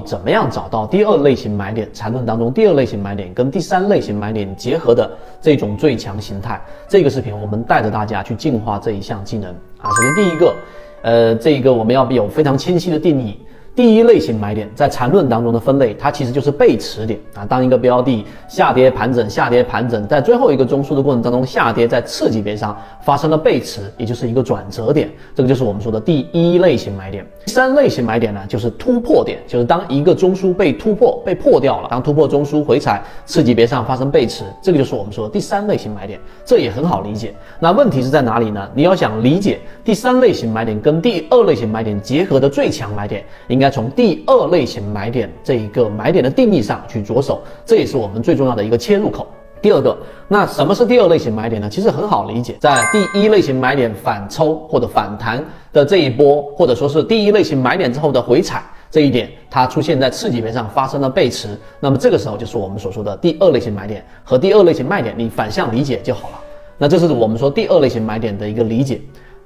[0.00, 1.88] 怎么样找到第二类型买点？
[1.92, 6.60] 缠论当中第二类型买点跟第三类型买点结合的这种最强形态。
[6.88, 9.90] 这个视频我们带着大家去进化这一项技能啊。
[9.90, 10.54] 首先第一个，
[11.02, 13.38] 呃，这个我们要有非常清晰的定义。
[13.74, 17.46] 第一类型买点在缠论当中的分类，它其实就是背驰点啊。
[17.46, 27.24] 当一个标的下跌盘整、下跌盘整，在最后一个中枢的过程当中下跌，在次级别上发生了背驰，也就是一个转折点，这个就是我们说的第一类型买点。
[27.46, 36.20] 第三类型买点呢，就是突破点，就是当一个中枢被突破、被破掉了，当突破中枢回踩次级别上发生背驰，这个就是我们说的第三类型买点。
[36.44, 37.32] 这也很好理解。
[37.58, 38.68] 那问题是在哪里呢？
[38.74, 49.26] 你要想理解第三类型买点跟第二类型买点结合的最强买点，应应该从第二类型买点这一个买点的定义上去着手，这也是我们最重要的一个切入口。
[49.60, 49.94] 第二个，
[50.28, 51.68] 那什么是第二类型买点呢？
[51.68, 66.40] 其实很好理解，在第一类型买点反抽或者反弹的这一波，或者说是第一类型买点之后的回踩这一点，它出现在次级别上发生了背驰，那么这个时候就是我们所说的第二类型买点和第二类型卖点，你反向理解就好了。
[66.78, 68.98] 那这是我们说第二类型买点的一个理解。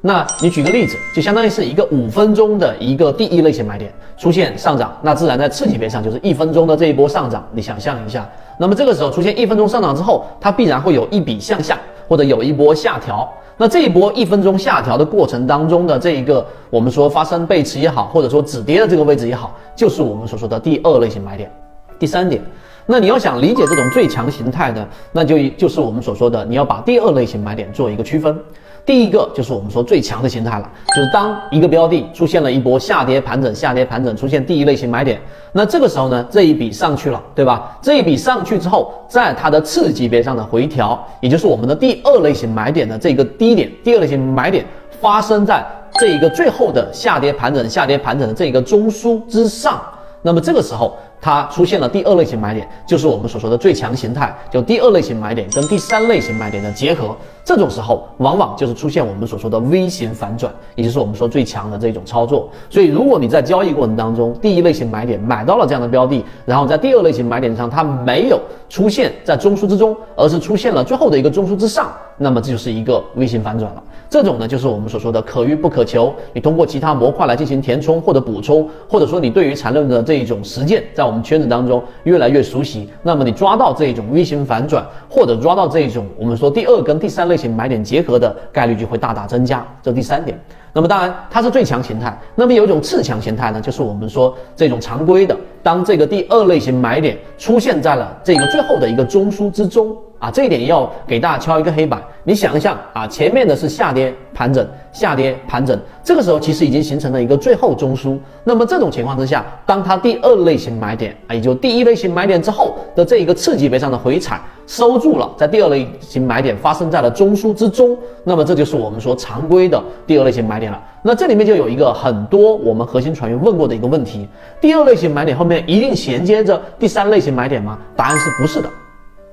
[0.06, 7.42] 那你举个例子，就相当于是一个五分钟的一个第一类型买点出现上涨，那自然在次级别上就是一分钟的这一波上涨。
[7.52, 13.27] 你想象一下，那么这个时候出现一分钟上涨之后，它必然会有一笔向下，或者有一波下调。
[13.56, 21.50] 那这一波一分钟下调的过程当中的这一个，我们说发生背驰也好，或者说止跌的这个位置也好，就是我们所说的第二类型买点。
[21.98, 22.42] 第三点，
[22.84, 28.38] 那你要想理解这种最强形态呢，那就就是我们所说的，你要把第二类型买点做一个区分。
[28.86, 35.18] 第一个就是我们说最强的形态了，就是当一个标的出现了一波下跌盘整，下跌盘整出现第一类型买点，
[35.52, 37.78] 那这个时候呢，这一笔上去了，对吧？
[37.80, 44.66] 这一笔上去之后，在它的次级别上的回调，也就是我们的第二类型买点的这个低点，第二类型买点
[45.00, 45.64] 发生在
[45.98, 49.80] 这一个最后的下跌盘整、下跌盘整的这一个中枢之上，
[50.20, 50.94] 那么这个时候。
[51.20, 57.16] 它出现了第二类型买点，就是我们所说的最强形态，就第二类型买点跟第三类型买点的结合。
[57.45, 62.49] 这种时候，往往就是出现我们所说的 V 型反转，也就是我们说最强的这种操作。
[62.71, 68.41] 所以，如果你在交易过程当中，第一类型买点买到了这样的标的，然后在第二类型买点上它没有
[68.71, 73.83] 出现在中枢之中，而是出现了最后的一个中枢之上，那么这就是一个 V 型反转了。
[74.09, 76.15] 这种呢，就是我们所说的可遇不可求。
[76.33, 89.67] 你通过其他模块来进行填充或者补充，或者说你对于缠论的这一种实践，在我们圈子当中越来越熟悉，那么你抓到这一种 V 型反转，或者抓到这一种我们说第二跟第三类类型买点结合的概率就会大大增加。
[89.83, 90.39] 这第三点。
[90.72, 92.17] 那么当然它是最强形态。
[92.34, 99.97] 那么有一种次强形态呢，就是我们说这种常规的，当这个第二类型买点出现在了这个最后的一个中枢之中。
[100.21, 102.03] 啊，这一点要给大家敲一个黑板。
[102.22, 108.19] 你想一下啊，前面的是下跌盘整，下跌盘整，这个时候其实已经形成了一个最后中枢。
[108.43, 120.80] 那么这种情况之下，当它第二类型买点啊，也就第一类型买点之后的这一个次级别上的回踩收住了，在第二类型买点发生在了中枢之中，那么这就是我们说常规的第二类型买点了。
[121.02, 124.26] 那这里面就有一个很多我们核心船员问过的一个问题：
[124.60, 127.78] 第二类型买点后面一定衔接着第三类型买点吗？
[127.94, 128.69] 答案是不是的。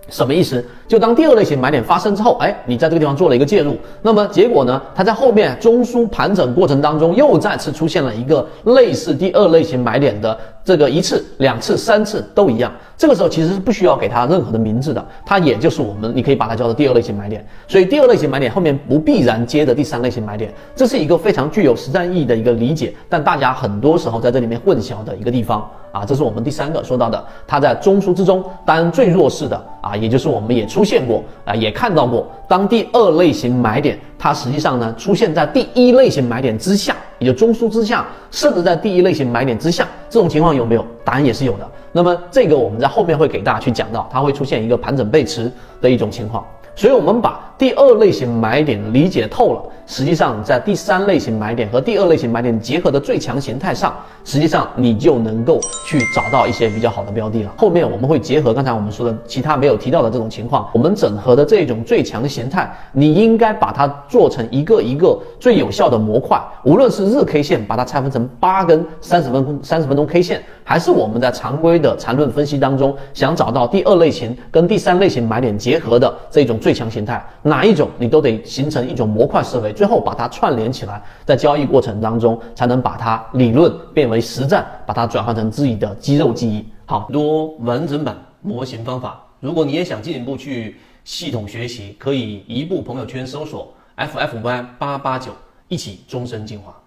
[0.10, 0.62] 什么意思？
[0.90, 4.82] 就当第二类型买点发生之后，哎，你在这个地方做了一个介入，那么结果呢？
[4.94, 12.72] 它在后面中枢盘整过程当中，又再次出现了一个类似第二类型买点的这个一次、两次、三次都一样。
[12.98, 17.44] 这个时候其实是不需要给它任何的名字的，它也就是我们，你可以把它叫做第二类型买点。
[17.68, 29.98] 所以第二类型买点后面不必然接的第三类型买点，这是一个非常具有实战意义的一个理解，但大家很多时候在这里面混淆的一个地方啊，这是我们第三个说到的，它在中枢之中当然最弱势的啊。
[29.98, 40.86] 也就是我们也出现过啊，也看到过，当第二类型买点它实际上呢出现在第一类型买点之下，也就中枢之下，甚至在第一类型买点之下，这种情况有没有？
[41.04, 41.68] 答案也是有的。
[41.92, 45.52] 那么这个我们在后面会给大家去讲到，它会出现一个盘整背驰
[45.82, 46.46] 的一种情况。
[46.76, 53.96] 所以，我们把第二类型买点理解透了，实际上在第三类型买点和第二类型买点结合的最强形态上，
[54.26, 57.54] 实际上你就能够去找到一些比较好的标的了。
[57.56, 66.42] 后面我们会结合刚才我们说的其他没有提到的这种情况，我们整合的这种最强形态，你应该把它做成一个一个最有效的模块。
[66.64, 76.58] 无论是日 K 线，把它拆分成八根三十分钟三十分钟 K 线，还是我们在常规的缠论分析当中想找到第二类型跟第三类型买点结合的这种。
[76.60, 86.66] 最强形态哪一种你都得形成一种模块思维，最后把它串联起来，在交易过程当中才能把它理论变为实战，把它转换成自己的肌肉记忆。
[86.86, 95.32] 好多完整版模型方法，如果你也想进一步去系统学习，可以移步朋友圈搜索 ffy 八八九，
[95.68, 96.81] 一起终身进化。